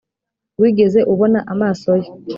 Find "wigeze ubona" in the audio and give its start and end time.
0.59-1.39